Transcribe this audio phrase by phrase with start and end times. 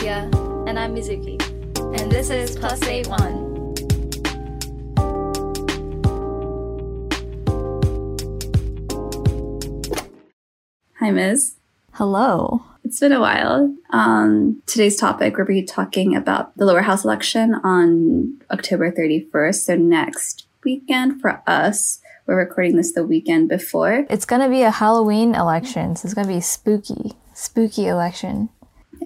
[0.00, 0.30] Alicia.
[0.66, 1.38] And I'm Mizuki.
[2.00, 3.48] And this is Plus 8 1.
[11.00, 11.56] Hi, Ms.
[11.92, 12.62] Hello.
[12.82, 13.74] It's been a while.
[13.90, 19.54] Um, today's topic, we're be talking about the lower house election on October 31st.
[19.54, 22.00] So next weekend for us.
[22.26, 24.06] We're recording this the weekend before.
[24.08, 27.12] It's going to be a Halloween election, so it's going to be spooky.
[27.34, 28.48] Spooky election.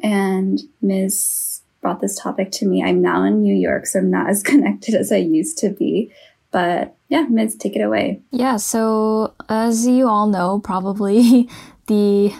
[0.03, 1.63] And Ms.
[1.81, 2.83] brought this topic to me.
[2.83, 6.13] I'm now in New York, so I'm not as connected as I used to be.
[6.51, 8.23] But yeah, Ms., take it away.
[8.31, 11.49] Yeah, so as you all know, probably
[11.87, 12.33] the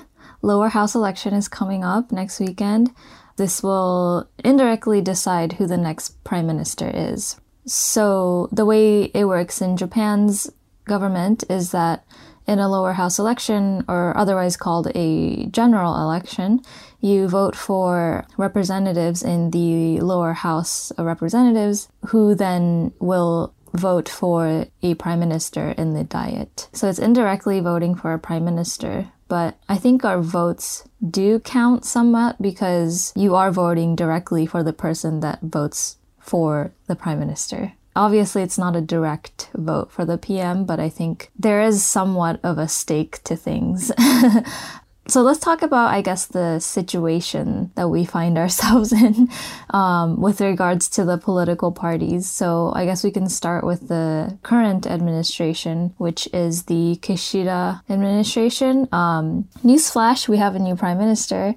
[0.43, 2.93] lower house election is coming up next weekend.
[3.37, 7.41] This will indirectly decide who the next prime minister is.
[7.67, 10.51] So, the way it works in Japan's
[10.85, 12.05] government is that
[12.47, 16.61] in a lower house election, or otherwise called a general election,
[17.01, 24.67] you vote for representatives in the lower house of representatives who then will vote for
[24.83, 26.69] a prime minister in the diet.
[26.73, 29.11] So it's indirectly voting for a prime minister.
[29.27, 34.73] But I think our votes do count somewhat because you are voting directly for the
[34.73, 37.73] person that votes for the prime minister.
[37.97, 42.41] Obviously, it's not a direct vote for the PM, but I think there is somewhat
[42.43, 43.93] of a stake to things.
[45.07, 49.29] so let's talk about, I guess, the situation that we find ourselves in
[49.71, 52.29] um, with regards to the political parties.
[52.29, 58.89] So I guess we can start with the current administration, which is the Kishida administration.
[58.91, 61.55] Um, newsflash: we have a new prime minister.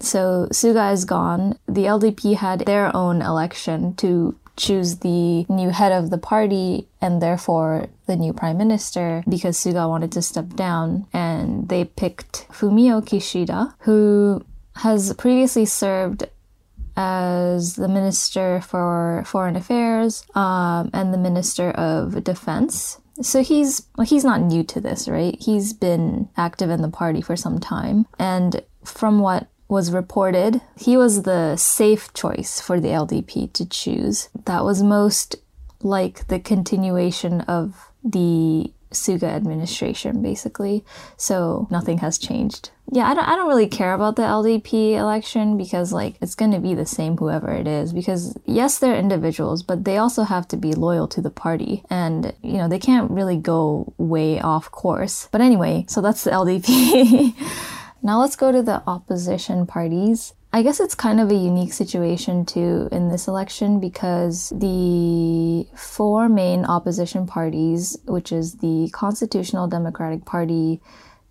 [0.00, 1.58] So Suga is gone.
[1.66, 7.20] The LDP had their own election to choose the new head of the party and
[7.20, 11.06] therefore the new prime minister because Suga wanted to step down.
[11.12, 14.44] And they picked Fumio Kishida, who
[14.76, 16.24] has previously served
[16.96, 23.00] as the Minister for Foreign Affairs um, and the Minister of Defense.
[23.20, 25.36] So he's well, he's not new to this, right?
[25.40, 30.96] He's been active in the party for some time, and from what was reported, he
[30.96, 34.28] was the safe choice for the LDP to choose.
[34.44, 35.36] That was most
[35.82, 40.84] like the continuation of the Suga administration, basically.
[41.16, 42.70] So nothing has changed.
[42.90, 46.52] Yeah, I don't, I don't really care about the LDP election because, like, it's going
[46.52, 47.92] to be the same whoever it is.
[47.92, 51.82] Because, yes, they're individuals, but they also have to be loyal to the party.
[51.90, 55.28] And, you know, they can't really go way off course.
[55.32, 57.34] But anyway, so that's the LDP.
[58.04, 60.34] Now let's go to the opposition parties.
[60.52, 66.28] I guess it's kind of a unique situation too in this election because the four
[66.28, 70.82] main opposition parties, which is the Constitutional Democratic Party,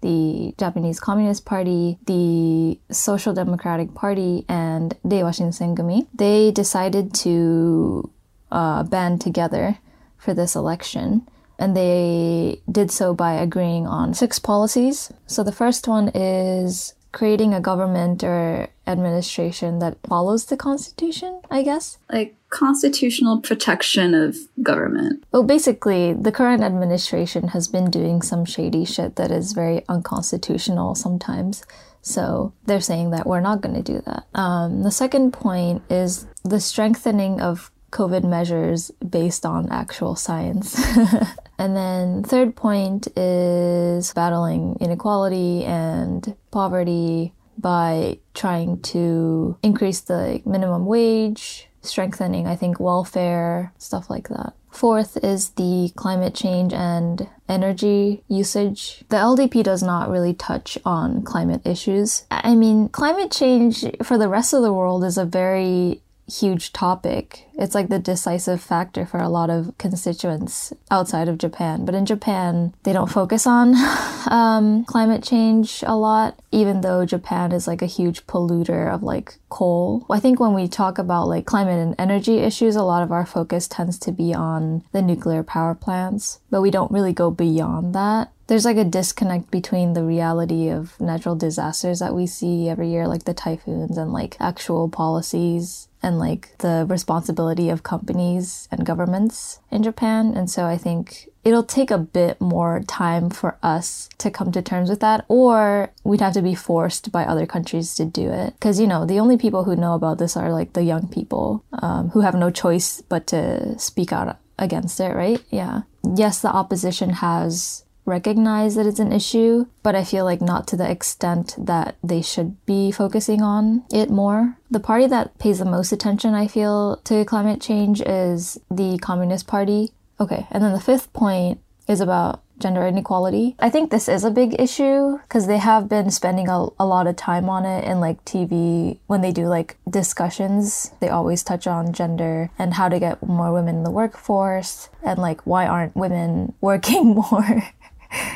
[0.02, 8.10] the Japanese Communist Party, the Social Democratic Party, and Reiwa Shinsengumi, they decided to
[8.52, 9.78] uh, band together
[10.18, 11.28] for this election
[11.60, 15.12] and they did so by agreeing on six policies.
[15.28, 21.62] So the first one is creating a government or administration that follows the constitution, I
[21.62, 22.00] guess.
[22.12, 25.24] Like constitutional protection of government.
[25.32, 30.96] Well, basically, the current administration has been doing some shady shit that is very unconstitutional
[30.96, 31.64] sometimes.
[32.02, 34.26] So they're saying that we're not going to do that.
[34.36, 40.76] Um, the second point is the strengthening of COVID measures based on actual science.
[41.60, 50.88] and then third point is battling inequality and poverty by trying to increase the minimum
[50.88, 54.54] wage, strengthening, I think, welfare, stuff like that.
[54.72, 59.04] Fourth is the climate change and energy usage.
[59.10, 62.26] The LDP does not really touch on climate issues.
[62.32, 66.02] I mean, climate change for the rest of the world is a very
[66.40, 67.48] huge topic.
[67.56, 71.86] It's like the decisive factor for a lot of constituents outside of Japan.
[71.86, 73.76] But in Japan, they don't focus on
[74.28, 79.38] um, climate change a lot, even though Japan is like a huge polluter of like
[79.50, 80.06] coal.
[80.10, 83.26] I think when we talk about like climate and energy issues, a lot of our
[83.26, 87.94] focus tends to be on the nuclear power plants, but we don't really go beyond
[87.94, 92.90] that there's like a disconnect between the reality of natural disasters that we see every
[92.90, 98.86] year, like the typhoons, and like actual policies and like the responsibility of companies and
[98.86, 100.34] governments in Japan.
[100.36, 104.62] And so I think it'll take a bit more time for us to come to
[104.62, 108.54] terms with that, or we'd have to be forced by other countries to do it.
[108.54, 111.64] Because, you know, the only people who know about this are like the young people
[111.82, 115.42] um, who have no choice but to speak out against it, right?
[115.50, 115.82] Yeah.
[116.16, 120.78] Yes, the opposition has recognize that it's an issue, but I feel like not to
[120.78, 124.58] the extent that they should be focusing on it more.
[124.70, 129.48] The party that pays the most attention, I feel, to climate change is the Communist
[129.48, 129.92] Party.
[130.20, 133.56] Okay, and then the fifth point is about gender inequality.
[133.60, 137.08] I think this is a big issue because they have been spending a, a lot
[137.08, 140.92] of time on it in like TV when they do like discussions.
[141.02, 145.20] They always touch on gender and how to get more women in the workforce and
[145.20, 147.64] like why aren't women working more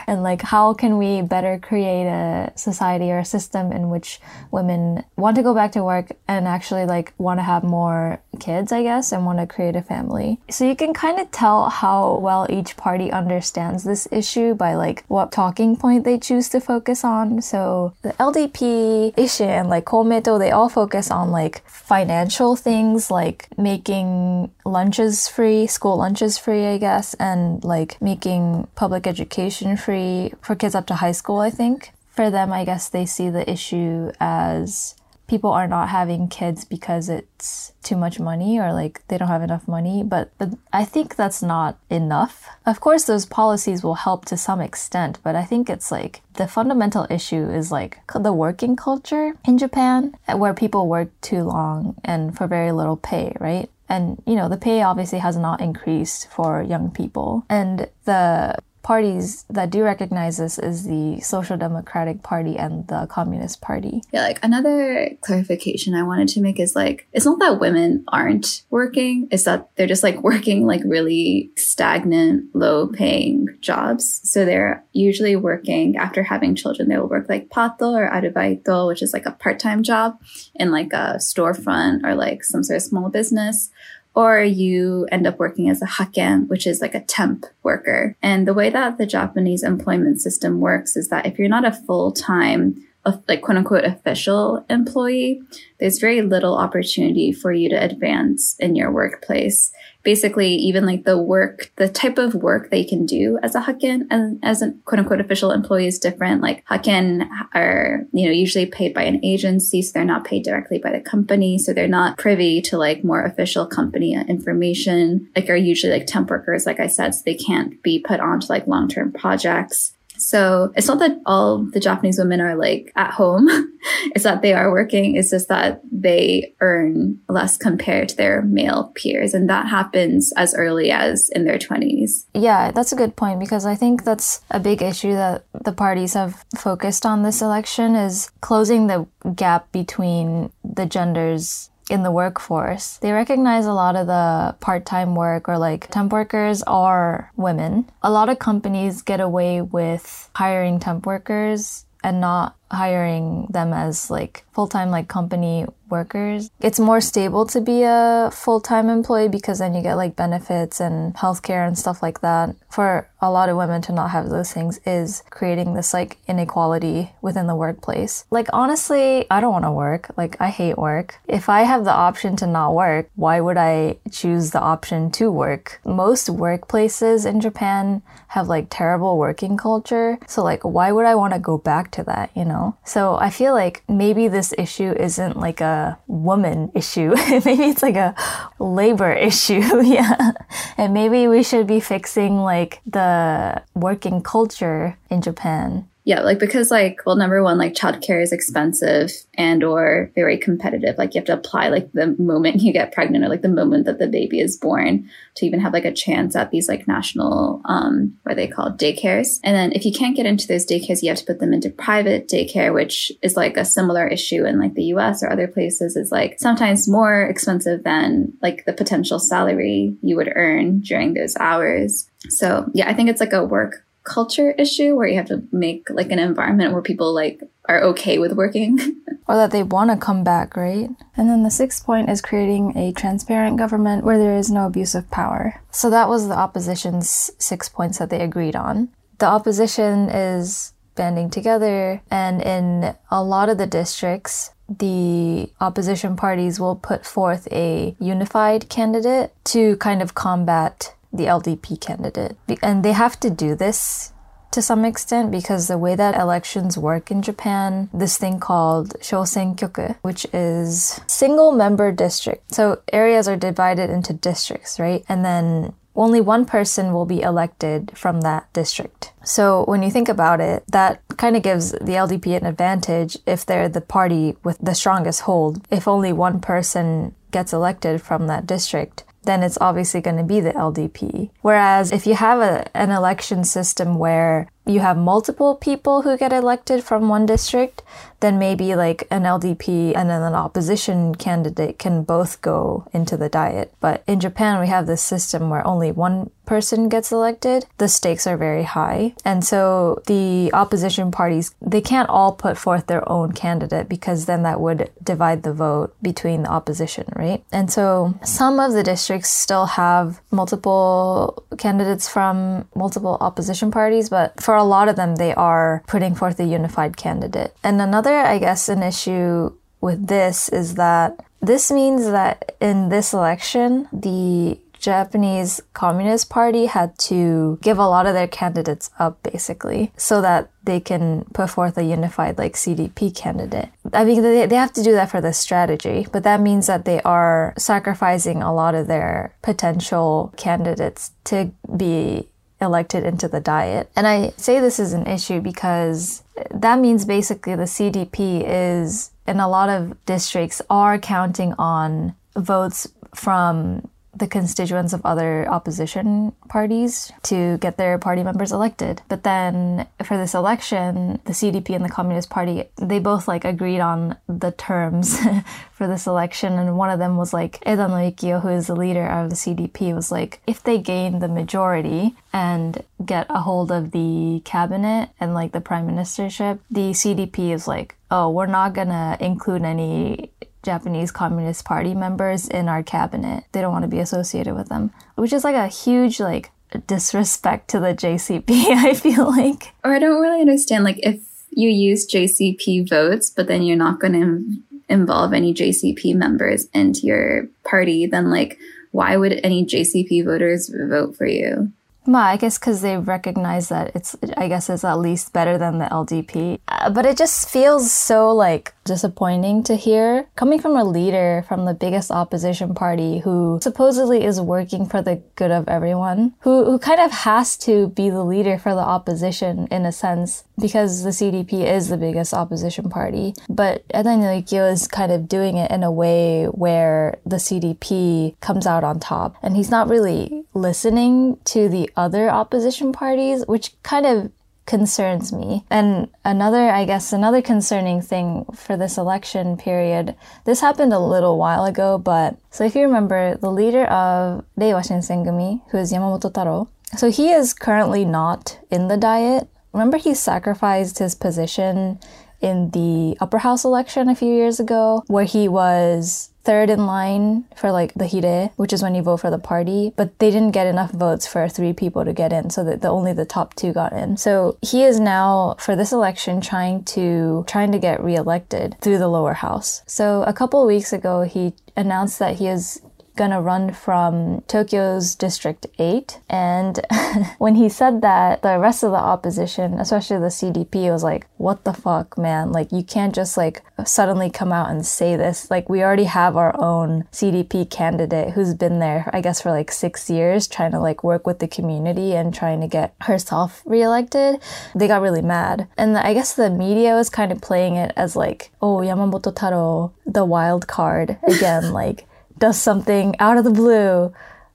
[0.08, 4.20] and like how can we better create a society or a system in which
[4.52, 8.72] women want to go back to work and actually like want to have more kids
[8.72, 10.40] i guess and want to create a family?
[10.50, 15.04] So you can kind of tell how well each party understands this issue by like
[15.08, 17.42] what talking point they choose to focus on.
[17.42, 23.48] So the ldp issue and like komeito they all focus on like financial things like
[23.58, 30.34] making lunches free school lunches free i guess and like making public education tuition free
[30.42, 31.92] for kids up to high school, I think.
[32.10, 34.96] For them, I guess they see the issue as
[35.28, 39.44] people are not having kids because it's too much money or like they don't have
[39.44, 42.48] enough money but but I think that's not enough.
[42.66, 46.48] Of course those policies will help to some extent, but I think it's like the
[46.48, 51.96] fundamental issue is like the working culture in Japan eh, where people work too long
[52.06, 53.70] and for very little pay, right?
[53.90, 57.44] And you know, the pay obviously has not increased for young people.
[57.50, 58.56] And the
[58.88, 64.02] parties that do recognize this is the Social Democratic Party and the Communist Party.
[64.14, 68.64] Yeah, like another clarification I wanted to make is like it's not that women aren't
[68.70, 74.22] working, it's that they're just like working like really stagnant, low paying jobs.
[74.24, 79.02] So they're usually working after having children, they will work like pato or arubaito, which
[79.02, 80.18] is like a part time job
[80.56, 83.70] in like a storefront or like some sort of small business
[84.18, 88.16] or you end up working as a haken, which is like a temp worker.
[88.24, 91.72] And the way that the Japanese employment system works is that if you're not a
[91.72, 92.84] full time
[93.28, 95.42] like quote unquote official employee,
[95.80, 99.72] there's very little opportunity for you to advance in your workplace.
[100.08, 104.08] Basically, even like the work, the type of work they can do as a haken
[104.10, 106.42] and as a quote unquote official employee is different.
[106.42, 109.82] Like haken are, you know, usually paid by an agency.
[109.82, 111.58] So they're not paid directly by the company.
[111.58, 116.30] So they're not privy to like more official company information, like are usually like temp
[116.30, 119.97] workers, like I said, so they can't be put onto like long-term projects.
[120.28, 123.48] So it's not that all the Japanese women are like at home.
[124.14, 125.16] it's that they are working.
[125.16, 129.34] It's just that they earn less compared to their male peers.
[129.34, 132.26] And that happens as early as in their 20s.
[132.34, 136.14] Yeah, that's a good point because I think that's a big issue that the parties
[136.14, 142.98] have focused on this election is closing the gap between the genders in the workforce.
[142.98, 147.90] They recognize a lot of the part time work or like temp workers are women.
[148.04, 154.10] A lot of companies get away with hiring temp workers and not hiring them as
[154.10, 156.50] like full-time like company workers.
[156.60, 161.14] It's more stable to be a full-time employee because then you get like benefits and
[161.16, 162.56] healthcare and stuff like that.
[162.70, 167.12] For a lot of women to not have those things is creating this like inequality
[167.22, 168.26] within the workplace.
[168.32, 170.12] Like honestly, I don't want to work.
[170.18, 171.20] Like I hate work.
[171.28, 175.32] If I have the option to not work, why would I choose the option to
[175.32, 175.80] work?
[175.86, 180.20] Most workplaces in Japan have like terrible working culture.
[180.28, 182.57] So like why would I want to go back to that, you know?
[182.58, 182.78] Know?
[182.84, 187.16] So I feel like maybe this issue isn't like a woman issue.
[187.46, 188.16] maybe it's like a
[188.60, 189.62] labor issue.
[189.84, 190.32] yeah.
[190.78, 196.72] And maybe we should be fixing like the working culture in Japan yeah, like because
[196.72, 200.98] like well, number one, like childcare is expensive and or very competitive.
[200.98, 203.84] Like you have to apply like the moment you get pregnant or like the moment
[203.88, 207.62] that the baby is born to even have like a chance at these like national
[207.66, 209.42] um what they called daycares.
[209.44, 211.70] And then if you can't get into those daycares, you have to put them into
[211.70, 215.98] private daycare, which is like a similar issue in like the US or other places.
[215.98, 221.36] Is like sometimes more expensive than like the potential salary you would earn during those
[221.36, 222.10] hours.
[222.30, 225.90] So yeah, I think it's like a work culture issue where you have to make
[225.90, 228.80] like an environment where people like are okay with working.
[229.30, 230.90] Or that they want to come back right?
[231.18, 234.96] And then the sixth point is creating a transparent government where there is no abuse
[234.96, 235.62] of power.
[235.70, 238.88] So that was the opposition's six points that they agreed on.
[239.18, 246.60] The opposition is banding together and in a lot of the districts the opposition parties
[246.60, 252.38] will put forth a unified candidate to kind of combat the LDP candidate.
[252.62, 254.14] And they have to do this
[254.52, 259.98] to some extent because the way that elections work in Japan, this thing called shosenkyoku,
[260.02, 262.54] which is single member district.
[262.54, 265.04] So areas are divided into districts, right?
[265.10, 269.14] And then only one person will be elected from that district.
[269.24, 273.46] So when you think about it, that kind of gives the LDP an advantage if
[273.46, 275.66] they're the party with the strongest hold.
[275.72, 280.40] If only one person gets elected from that district, then it's obviously going to be
[280.40, 281.30] the LDP.
[281.42, 286.34] Whereas if you have a, an election system where you have multiple people who get
[286.34, 287.84] elected from one district,
[288.20, 293.30] then maybe like an LDP and then an opposition candidate can both go into the
[293.30, 293.74] diet.
[293.80, 297.66] But in Japan, we have this system where only one person gets elected.
[297.78, 299.14] The stakes are very high.
[299.24, 304.44] And so the opposition parties, they can't all put forth their own candidate because then
[304.44, 307.44] that would divide the vote between the opposition, right?
[307.52, 314.42] And so some of the districts still have multiple candidates from multiple opposition parties, but
[314.42, 317.56] for a lot of them, they are putting forth a unified candidate.
[317.64, 323.14] And another, I guess, an issue with this is that this means that in this
[323.14, 329.92] election, the Japanese Communist Party had to give a lot of their candidates up basically
[329.98, 333.70] so that they can put forth a unified like CDP candidate.
[333.94, 336.86] I mean, they, they have to do that for the strategy, but that means that
[336.86, 342.28] they are sacrificing a lot of their potential candidates to be
[342.62, 343.90] elected into the diet.
[343.96, 349.40] And I say this is an issue because that means basically the CDP is in
[349.40, 353.88] a lot of districts are counting on votes from
[354.18, 359.02] the constituents of other opposition parties to get their party members elected.
[359.08, 363.80] But then for this election, the CDP and the Communist Party, they both like agreed
[363.80, 365.20] on the terms
[365.72, 366.54] for this election.
[366.54, 369.94] And one of them was like, Edano Yukio, who is the leader of the CDP,
[369.94, 375.34] was like, if they gain the majority and get a hold of the cabinet and
[375.34, 380.32] like the prime ministership, the CDP is like, oh, we're not gonna include any
[380.64, 383.46] Japanese Communist Party members in our cabinet.
[383.52, 386.52] They don't want to be associated with them, which is like a huge like
[386.88, 389.74] disrespect to the JCP, I feel like.
[389.84, 391.22] Or I don't really understand like if
[391.52, 397.02] you use JCP votes, but then you're not going to involve any JCP members into
[397.02, 398.58] your party, then like
[398.92, 401.72] why would any JCP voters vote for you?
[402.08, 405.78] Well, I guess because they recognize that it's, I guess it's at least better than
[405.80, 406.60] the LDP.
[406.70, 411.66] Uh, but it just feels so like disappointing to hear coming from a leader from
[411.66, 416.80] the biggest opposition party who supposedly is working for the good of everyone, who, who
[416.80, 421.10] kind of has to be the leader for the opposition in a sense because the
[421.10, 423.34] CDP is the biggest opposition party.
[423.50, 428.66] But Edano Yukio is kind of doing it in a way where the CDP comes
[428.66, 434.06] out on top and he's not really listening to the other opposition parties, which kind
[434.06, 434.32] of
[434.68, 435.66] concerns me.
[435.70, 441.38] And another, I guess, another concerning thing for this election period, this happened a little
[441.38, 446.32] while ago, but so if you remember, the leader of Reiwa Shinsengumi, who is Yamamoto
[446.32, 449.48] Taro, so he is currently not in the diet.
[449.74, 452.00] Remember, he sacrificed his position
[452.42, 457.44] in the upper house election a few years ago, where he was third in line
[457.58, 460.52] for like the hirei, which is when you vote for the party, but they didn't
[460.52, 463.54] get enough votes for three people to get in, so that the only the top
[463.56, 464.16] two got in.
[464.16, 469.10] So he is now for this election trying to trying to get reelected through the
[469.10, 469.82] lower house.
[469.88, 472.82] So a couple weeks ago he announced that he is
[473.32, 476.20] to run from Tokyo's District 8.
[476.30, 476.80] And
[477.38, 481.64] when he said that, the rest of the opposition, especially the CDP, was like, what
[481.64, 482.52] the fuck, man?
[482.52, 485.52] Like, you can't just like suddenly come out and say this.
[485.52, 489.72] Like, we already have our own CDP candidate who's been there, I guess, for like
[489.72, 494.40] six years trying to like work with the community and trying to get herself reelected.
[494.76, 495.68] They got really mad.
[495.78, 499.94] And I guess the media was kind of playing it as like, oh, Yamamoto Taro,
[500.06, 501.74] the wild card again.
[501.78, 502.07] like,
[502.40, 504.14] does something out of the blue.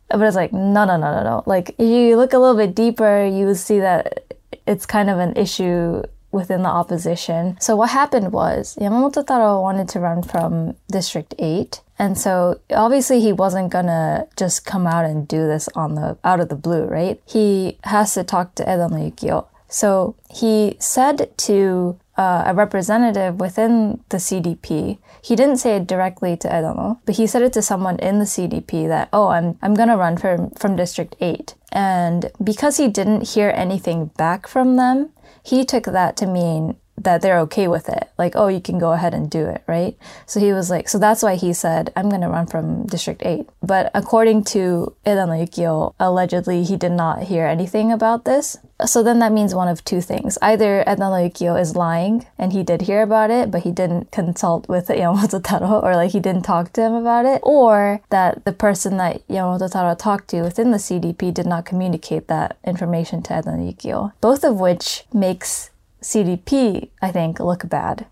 [0.08, 1.42] But it's like, no, no, no, no, no.
[1.46, 4.36] Like, you look a little bit deeper, you see that
[4.66, 7.58] it's kind of an issue within the opposition.
[7.60, 11.80] So what happened was Yamamoto Taro wanted to run from District 8.
[11.98, 16.40] And so obviously he wasn't gonna just come out and do this on the out
[16.40, 17.20] of the blue, right?
[17.26, 19.46] He has to talk to Edano Yukio.
[19.68, 24.98] So he said to uh, a representative within the CDP.
[25.22, 28.24] He didn't say it directly to Edano, but he said it to someone in the
[28.24, 31.54] CDP that, oh, I'm, I'm going to run from, from District 8.
[31.72, 35.10] And because he didn't hear anything back from them,
[35.42, 38.10] he took that to mean that they're okay with it.
[38.18, 39.96] Like, oh, you can go ahead and do it, right?
[40.26, 43.22] So he was like, so that's why he said, I'm going to run from District
[43.24, 43.48] 8.
[43.62, 49.18] But according to Edano Yukio, allegedly he did not hear anything about this So then
[49.20, 50.38] that means one of two things.
[50.42, 54.68] Either Edano Yukio is lying and he did hear about it, but he didn't consult
[54.68, 58.52] with Yamamoto Taro or like he didn't talk to him about it, or that the
[58.52, 63.34] person that Yamamoto Taro talked to within the CDP did not communicate that information to
[63.34, 64.12] Edano Yukio.
[64.20, 65.70] Both of which makes
[66.02, 68.06] CDP, I think, look bad.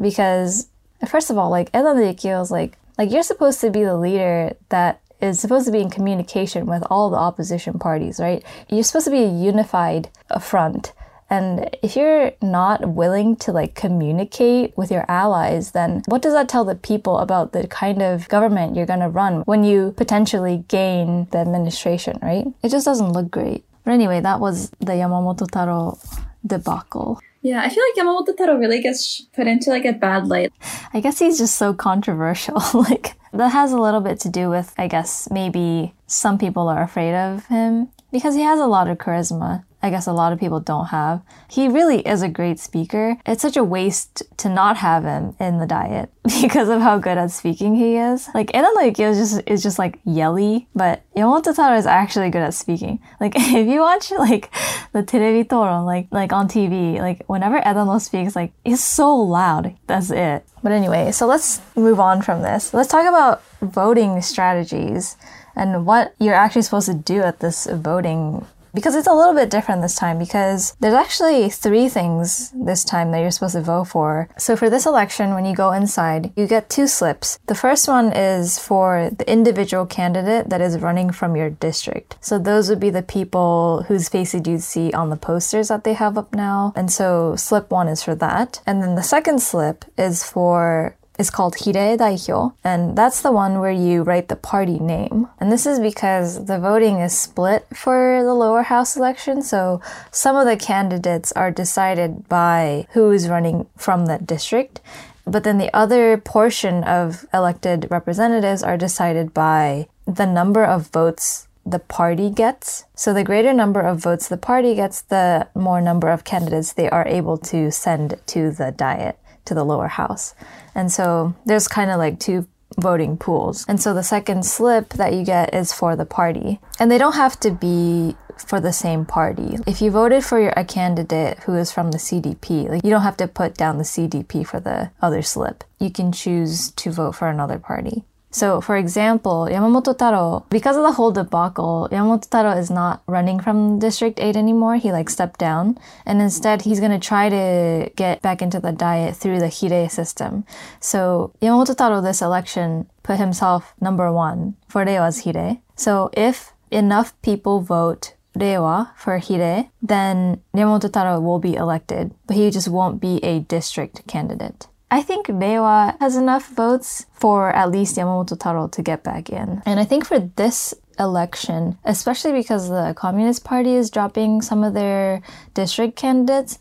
[0.00, 0.68] Because
[1.06, 5.00] first of all, like Yukio is like like you're supposed to be the leader that
[5.20, 8.44] is supposed to be in communication with all the opposition parties, right?
[8.68, 10.92] You're supposed to be a unified front.
[11.30, 16.48] And if you're not willing to like communicate with your allies, then what does that
[16.48, 20.64] tell the people about the kind of government you're going to run when you potentially
[20.68, 22.46] gain the administration, right?
[22.62, 23.64] It just doesn't look great.
[23.84, 25.98] But anyway, that was the Yamamoto Taro
[26.46, 27.20] debacle.
[27.42, 30.52] Yeah, I feel like Yamamoto Taro really gets put into like a bad light.
[30.94, 32.62] I guess he's just so controversial.
[32.74, 36.82] like that has a little bit to do with, I guess, maybe some people are
[36.82, 39.64] afraid of him because he has a lot of charisma.
[39.82, 41.22] I guess a lot of people don't have.
[41.50, 43.16] He really is a great speaker.
[43.26, 46.10] It's such a waste to not have him in the diet
[46.40, 48.28] because of how good at speaking he is.
[48.32, 52.42] Like Eda Yukio is just is just like yelly, but Yamamoto Taro is actually good
[52.42, 53.00] at speaking.
[53.20, 54.52] Like if you watch like
[54.92, 59.74] the Terebi Toron, like like on TV, like whenever Edano speaks, like it's so loud.
[59.88, 60.46] That's it.
[60.62, 62.72] But anyway, so let's move on from this.
[62.72, 65.16] Let's talk about voting strategies
[65.56, 69.50] and what you're actually supposed to do at this voting because it's a little bit
[69.50, 73.84] different this time because there's actually three things this time that you're supposed to vote
[73.84, 74.28] for.
[74.38, 77.38] So for this election, when you go inside, you get two slips.
[77.46, 82.16] The first one is for the individual candidate that is running from your district.
[82.20, 85.94] So those would be the people whose faces you'd see on the posters that they
[85.94, 86.72] have up now.
[86.76, 88.60] And so slip one is for that.
[88.66, 93.60] And then the second slip is for is called Hirei Daihyo, and that's the one
[93.60, 95.28] where you write the party name.
[95.38, 100.34] And this is because the voting is split for the lower house election, so some
[100.34, 104.80] of the candidates are decided by who is running from that district.
[105.24, 111.46] But then the other portion of elected representatives are decided by the number of votes
[111.64, 112.84] the party gets.
[112.96, 116.90] So the greater number of votes the party gets, the more number of candidates they
[116.90, 120.34] are able to send to the diet, to the lower house.
[120.74, 122.46] And so there's kind of like two
[122.78, 123.64] voting pools.
[123.68, 126.60] And so the second slip that you get is for the party.
[126.78, 129.58] And they don't have to be for the same party.
[129.66, 133.02] If you voted for your, a candidate who is from the CDP, like you don't
[133.02, 135.64] have to put down the CDP for the other slip.
[135.78, 138.04] You can choose to vote for another party.
[138.32, 143.38] So, for example, Yamamoto Taro, because of the whole debacle, Yamamoto Taro is not running
[143.38, 144.76] from District 8 anymore.
[144.76, 145.78] He like stepped down.
[146.06, 149.90] And instead, he's going to try to get back into the diet through the Hirei
[149.90, 150.44] system.
[150.80, 155.60] So, Yamamoto Taro this election put himself number one for Reiwa's Hirei.
[155.76, 162.36] So, if enough people vote Reiwa for Hirei, then Yamamoto Taro will be elected, but
[162.36, 164.68] he just won't be a district candidate.
[164.92, 169.62] I think Reiwa has enough votes for at least Yamamoto Taro to get back in.
[169.64, 174.74] And I think for this election, especially because the Communist Party is dropping some of
[174.74, 175.22] their
[175.54, 176.58] district candidates,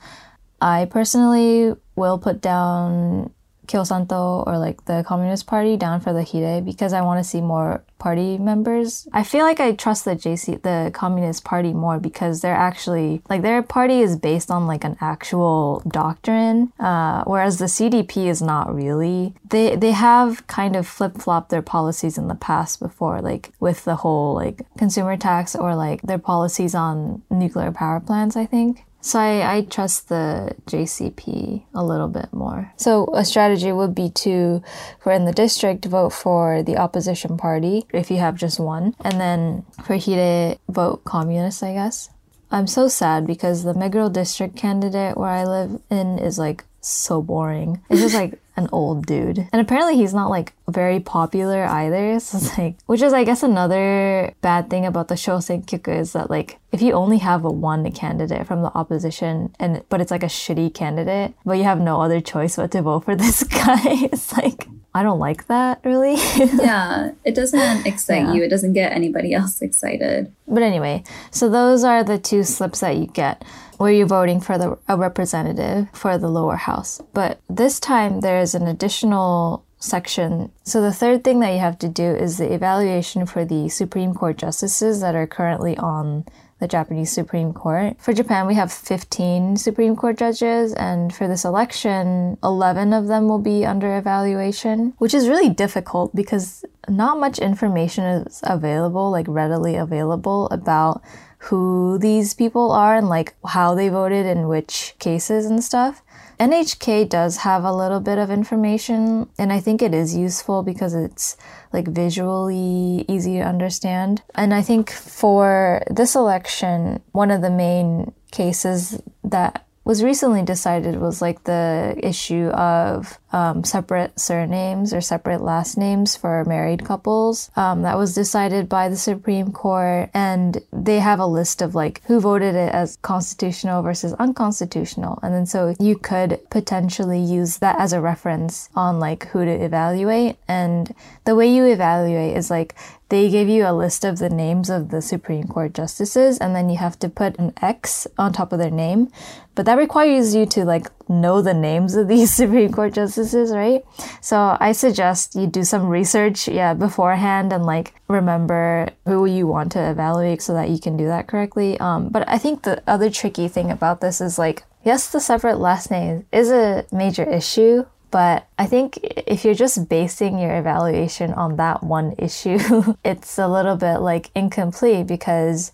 [0.62, 3.34] I personally will put down
[3.68, 7.42] Kyosanto or like the Communist Party down for the Hirei because I want to see
[7.42, 9.08] more party members.
[9.14, 13.44] I feel like I trust the JC, the Communist Party more because they're actually like
[13.44, 18.74] their party is based on like an actual doctrine, uh, whereas the CDP is not
[18.74, 19.36] really.
[19.48, 23.86] They they have kind of flip flopped their policies in the past before, like with
[23.86, 28.36] the whole like consumer tax or like their policies on nuclear power plants.
[28.36, 28.86] I think.
[29.02, 32.72] So I, I trust the JCP a little bit more.
[32.78, 34.62] So a strategy would be to,
[35.00, 39.20] for in the district, vote for the opposition party if you have just one, and
[39.20, 42.10] then for Hirei, vote communist, I guess.
[42.52, 47.22] I'm so sad because the Meguro district candidate where I live in is like so
[47.22, 47.82] boring.
[47.90, 49.48] It's just like an old dude.
[49.52, 52.02] And apparently he's not like very popular either.
[52.22, 56.30] So it's like, which is I guess another bad thing about the Shosenkyoku is that
[56.30, 60.24] like if you only have a one candidate from the opposition and but it's like
[60.24, 63.82] a shitty candidate, but you have no other choice but to vote for this guy,
[63.86, 66.16] it's like I don't like that really.
[66.36, 68.34] yeah, it doesn't excite yeah.
[68.34, 68.44] you.
[68.44, 70.32] It doesn't get anybody else excited.
[70.48, 73.44] But anyway, so those are the two slips that you get
[73.82, 77.02] where you're voting for the, a representative for the lower house.
[77.16, 80.52] But this time there is an additional section.
[80.64, 84.14] So the third thing that you have to do is the evaluation for the Supreme
[84.14, 86.26] Court justices that are currently on
[86.60, 87.96] the Japanese Supreme Court.
[88.00, 93.28] For Japan, we have 15 Supreme Court judges, and for this election, 11 of them
[93.28, 99.26] will be under evaluation, which is really difficult because not much information is available, like
[99.28, 101.02] readily available, about
[101.46, 106.04] who these people are and like how they voted in which cases and stuff.
[106.40, 110.94] NHK does have a little bit of information, and I think it is useful because
[110.94, 111.38] it's
[111.72, 114.22] like visually easy to understand.
[114.36, 121.00] And I think for this election, one of the main cases that was recently decided
[121.00, 127.50] was like the issue of um, separate surnames or separate last names for married couples.
[127.56, 132.02] Um, that was decided by the Supreme Court, and they have a list of like
[132.06, 135.18] who voted it as constitutional versus unconstitutional.
[135.24, 139.52] And then so you could potentially use that as a reference on like who to
[139.52, 140.36] evaluate.
[140.48, 140.94] And
[141.26, 142.76] the way you evaluate is like
[143.12, 146.70] they give you a list of the names of the Supreme Court justices, and then
[146.70, 149.12] you have to put an X on top of their name.
[149.54, 153.84] But that requires you to like know the names of these Supreme Court justices, right?
[154.22, 159.74] So I suggest you do some research, yeah, beforehand and like remember who you want
[159.74, 161.78] to evaluate so that you can do that correctly.
[161.82, 165.60] Um, but I think the other tricky thing about this is like, yes, the separate
[165.60, 171.34] last name is a major issue, but I think if you're just basing your evaluation
[171.34, 172.60] on that one issue,
[173.06, 175.72] it's a little bit like incomplete because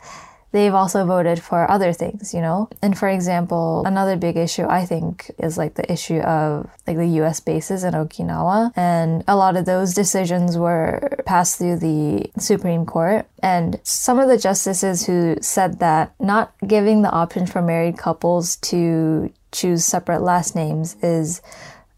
[0.51, 2.69] they've also voted for other things, you know?
[2.81, 7.07] And for example, another big issue I think is like the issue of like the
[7.21, 8.71] US bases in Okinawa.
[8.75, 13.27] And a lot of those decisions were passed through the Supreme Court.
[13.43, 18.55] And some of the justices who said that not giving the option for married couples
[18.57, 21.41] to choose separate last names is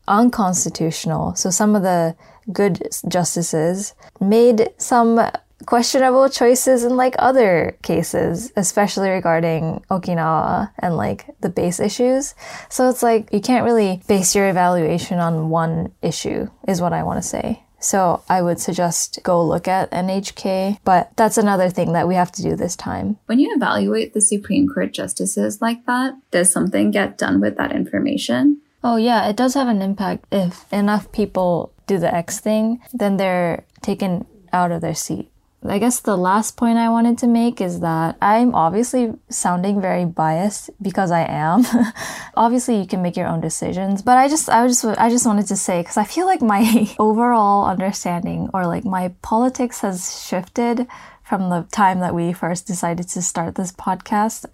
[0.09, 1.35] unconstitutional.
[1.35, 2.15] So some of the
[2.51, 5.19] good justices made some
[5.65, 12.33] questionable choices in like other cases, especially regarding Okinawa and like the base issues.
[12.69, 17.03] So it's like you can't really base your evaluation on one issue, is what I
[17.03, 17.63] want to say.
[17.81, 22.31] So I would suggest go look at NHK, but that's another thing that we have
[22.33, 23.17] to do this time.
[23.27, 27.71] When you evaluate the Supreme Court justices like that, does something get done with that
[27.71, 28.61] information?
[28.83, 30.25] Oh, yeah, it does have an impact.
[30.31, 35.29] If enough people do the X thing, then they're taken out of their seat.
[35.67, 40.05] I guess the last point I wanted to make is that I'm obviously sounding very
[40.05, 41.65] biased because I am.
[42.37, 45.47] obviously, you can make your own decisions, but I just, I just, I just wanted
[45.47, 50.87] to say because I feel like my overall understanding or like my politics has shifted
[51.23, 54.45] from the time that we first decided to start this podcast.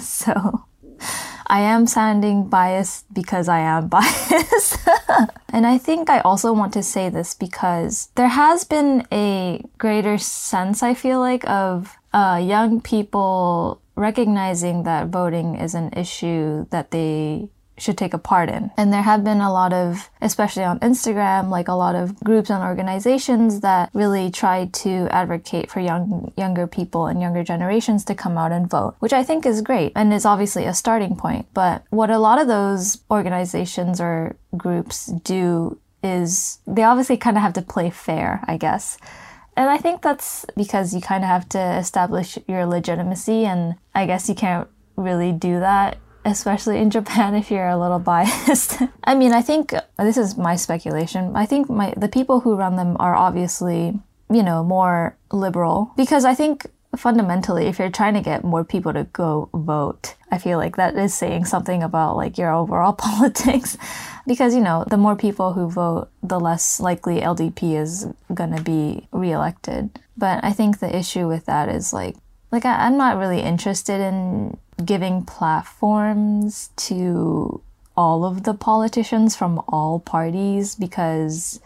[0.00, 0.65] so.
[1.46, 4.78] I am sounding biased because I am biased.
[5.48, 10.18] and I think I also want to say this because there has been a greater
[10.18, 16.90] sense, I feel like, of uh, young people recognizing that voting is an issue that
[16.90, 18.70] they should take a part in.
[18.76, 22.50] And there have been a lot of, especially on Instagram, like a lot of groups
[22.50, 28.14] and organizations that really try to advocate for young younger people and younger generations to
[28.14, 31.46] come out and vote, which I think is great and is obviously a starting point.
[31.54, 37.42] But what a lot of those organizations or groups do is they obviously kind of
[37.42, 38.98] have to play fair, I guess.
[39.56, 44.06] And I think that's because you kind of have to establish your legitimacy and I
[44.06, 48.82] guess you can't really do that especially in Japan if you're a little biased.
[49.04, 51.36] I mean, I think this is my speculation.
[51.36, 53.98] I think my the people who run them are obviously,
[54.30, 58.92] you know, more liberal because I think fundamentally if you're trying to get more people
[58.92, 63.78] to go vote, I feel like that is saying something about like your overall politics
[64.26, 68.62] because you know, the more people who vote, the less likely LDP is going to
[68.62, 70.00] be reelected.
[70.16, 72.16] But I think the issue with that is like
[72.50, 77.60] like I, I'm not really interested in giving platforms to
[77.96, 81.60] all of the politicians from all parties because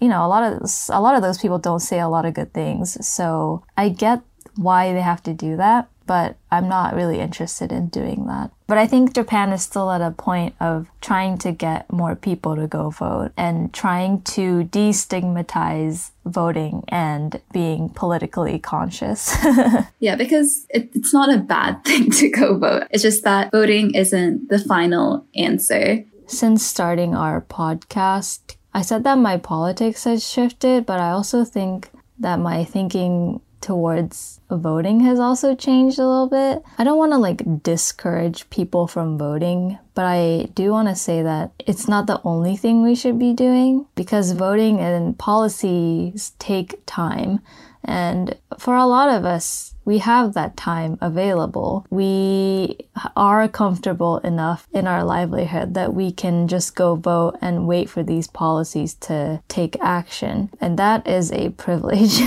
[0.00, 2.34] you know a lot of a lot of those people don't say a lot of
[2.34, 3.06] good things.
[3.06, 4.22] So i get
[4.56, 8.50] why they have to do that but I'm not really interested in doing that.
[8.66, 12.56] But I think Japan is still at a point of trying to get more people
[12.56, 19.36] to go vote and trying to destigmatize voting and being politically conscious.
[20.00, 22.88] yeah, because it, it's not a bad thing to go vote.
[22.90, 26.04] It's just that voting isn't the final answer.
[26.26, 31.90] Since starting our podcast, I said that my politics has shifted, but I also think
[32.18, 36.62] that my thinking towards voting has also changed a little bit.
[36.78, 41.22] I don't want to like discourage people from voting, but I do want to say
[41.22, 46.84] that it's not the only thing we should be doing because voting and policies take
[46.86, 47.40] time.
[47.84, 51.86] And for a lot of us, we have that time available.
[51.88, 52.76] We
[53.16, 58.02] are comfortable enough in our livelihood that we can just go vote and wait for
[58.02, 60.50] these policies to take action.
[60.60, 62.20] And that is a privilege.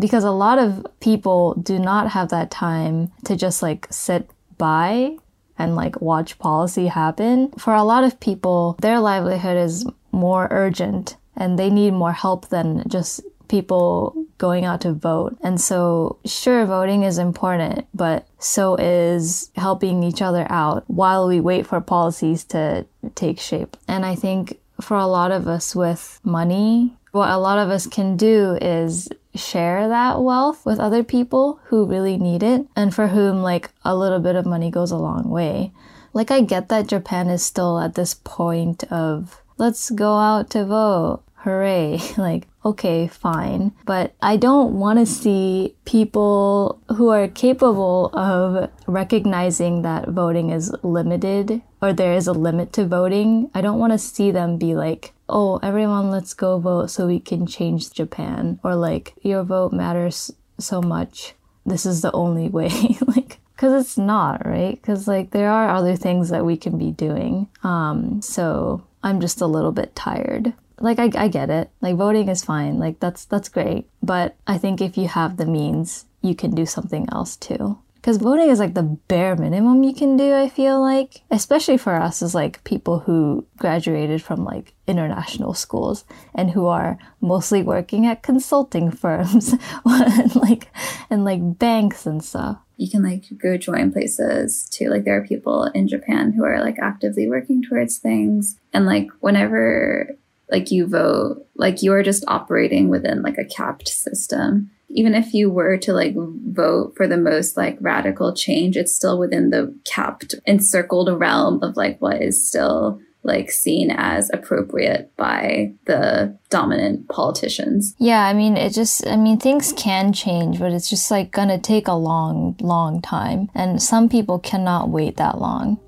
[0.00, 5.16] Because a lot of people do not have that time to just like sit by
[5.58, 7.52] and like watch policy happen.
[7.52, 12.48] For a lot of people, their livelihood is more urgent and they need more help
[12.48, 15.36] than just people going out to vote.
[15.42, 21.40] And so, sure, voting is important, but so is helping each other out while we
[21.40, 23.76] wait for policies to take shape.
[23.86, 27.86] And I think for a lot of us with money, what a lot of us
[27.86, 33.08] can do is share that wealth with other people who really need it and for
[33.08, 35.72] whom like a little bit of money goes a long way.
[36.12, 40.64] Like I get that Japan is still at this point of let's go out to
[40.64, 41.22] vote.
[41.44, 42.00] Hooray.
[42.18, 43.72] Like, okay, fine.
[43.86, 50.74] But I don't want to see people who are capable of recognizing that voting is
[50.82, 53.50] limited or there is a limit to voting.
[53.54, 57.20] I don't want to see them be like, oh, everyone, let's go vote so we
[57.20, 58.60] can change Japan.
[58.62, 61.34] Or like, your vote matters so much.
[61.64, 62.98] This is the only way.
[63.06, 64.80] like, because it's not, right?
[64.80, 67.46] Because like there are other things that we can be doing.
[67.62, 70.54] Um, so I'm just a little bit tired.
[70.78, 71.70] Like I, I get it.
[71.82, 72.78] Like voting is fine.
[72.78, 73.86] Like that's that's great.
[74.02, 77.78] But I think if you have the means, you can do something else too.
[78.00, 81.22] Because voting is like the bare minimum you can do, I feel like.
[81.30, 86.98] Especially for us as like people who graduated from like international schools and who are
[87.20, 90.68] mostly working at consulting firms and like
[91.10, 92.58] and like banks and stuff.
[92.78, 94.88] You can like go join places too.
[94.88, 98.58] Like there are people in Japan who are like actively working towards things.
[98.72, 100.16] And like whenever
[100.50, 105.32] like you vote, like you are just operating within like a capped system even if
[105.32, 109.74] you were to like vote for the most like radical change, it's still within the
[109.84, 117.08] capped, encircled realm of like what is still like seen as appropriate by the dominant
[117.08, 117.94] politicians.
[117.98, 121.58] Yeah, I mean, it just, I mean, things can change, but it's just like gonna
[121.58, 123.50] take a long, long time.
[123.54, 125.78] And some people cannot wait that long.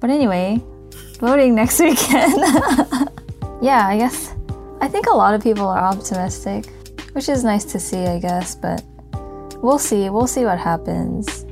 [0.00, 0.60] But anyway,
[1.20, 2.34] voting next weekend.
[3.62, 4.34] yeah, I guess,
[4.80, 6.66] I think a lot of people are optimistic
[7.12, 8.82] which is nice to see, I guess, but
[9.62, 10.10] we'll see.
[10.10, 11.46] We'll see what happens.